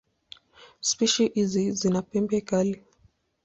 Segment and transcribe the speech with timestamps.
[0.81, 2.83] Spishi hizi zina pembe kali.